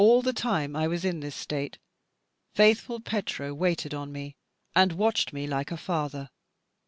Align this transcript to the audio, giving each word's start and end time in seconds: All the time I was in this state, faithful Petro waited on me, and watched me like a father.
All 0.03 0.23
the 0.23 0.33
time 0.33 0.75
I 0.75 0.87
was 0.87 1.05
in 1.05 1.19
this 1.19 1.35
state, 1.35 1.77
faithful 2.55 3.01
Petro 3.01 3.53
waited 3.53 3.93
on 3.93 4.11
me, 4.11 4.35
and 4.75 4.93
watched 4.93 5.31
me 5.31 5.45
like 5.45 5.69
a 5.69 5.77
father. 5.77 6.31